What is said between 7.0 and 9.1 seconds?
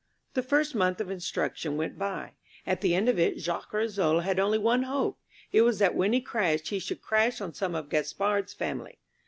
crash on some of Gaspard's family.